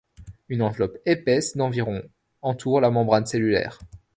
[0.49, 2.01] Une enveloppe épaisse d'environ
[2.41, 3.77] entoure la membrane cellulaire.